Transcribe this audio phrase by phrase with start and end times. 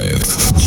[0.00, 0.59] представляет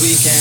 [0.00, 0.35] weekend.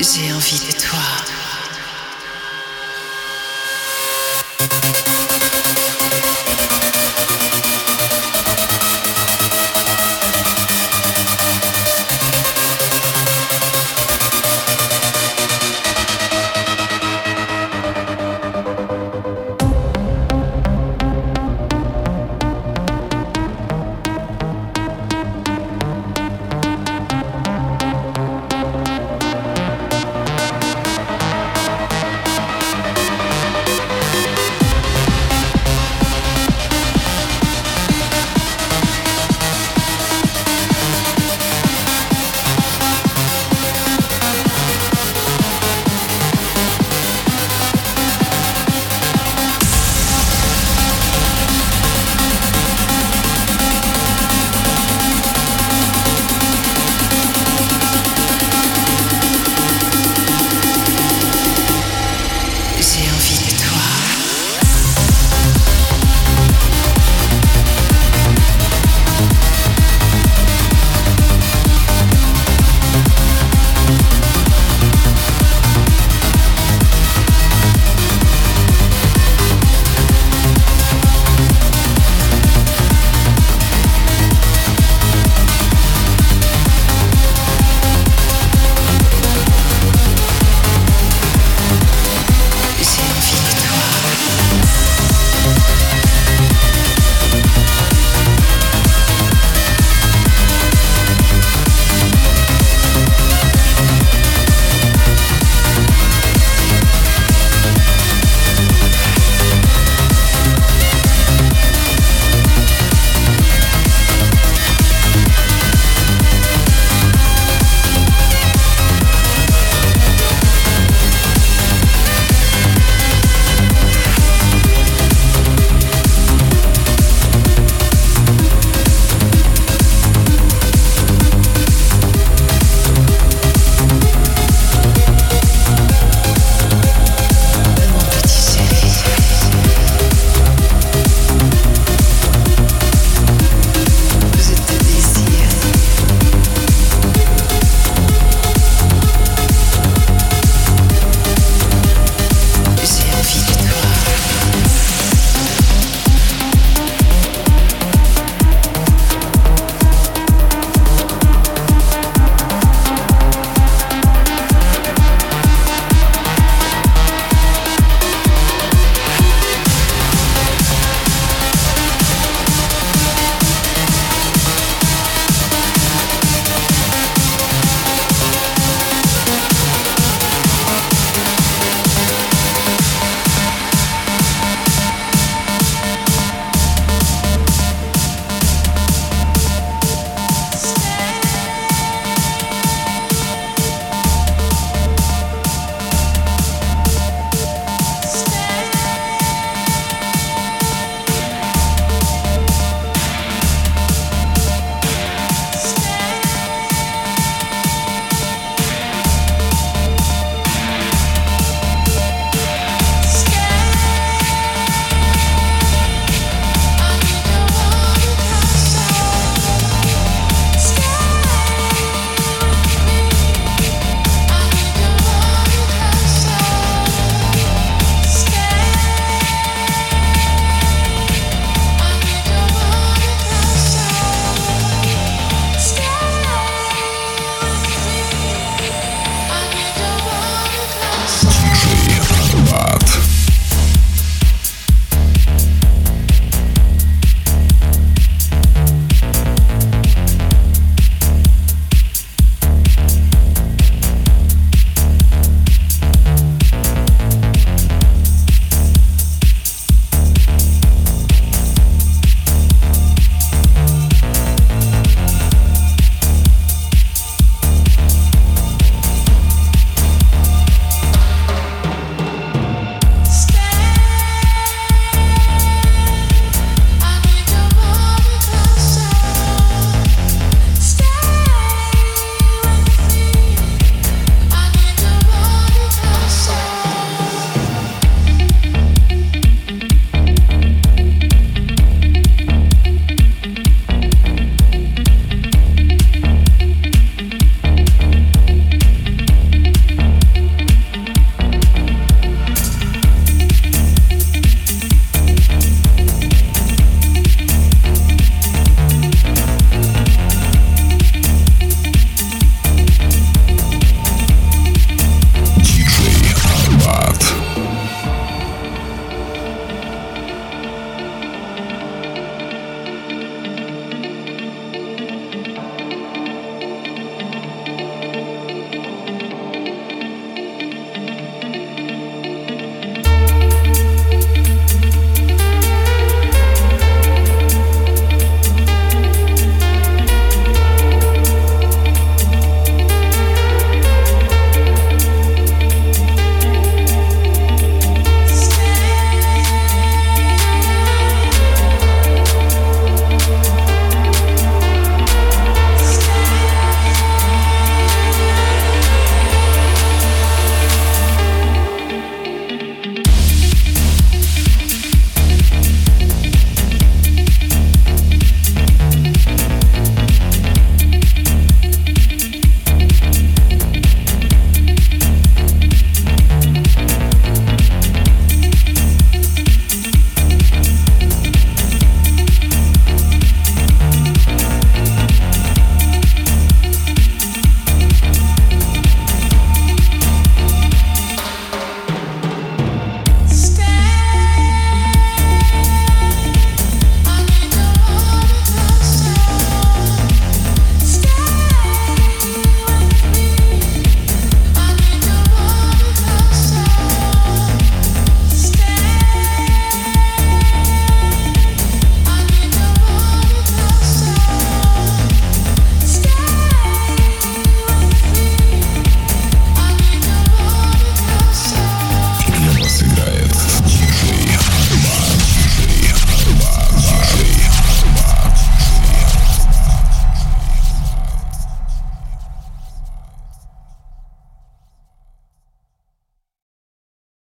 [0.00, 1.37] J'ai envie de toi.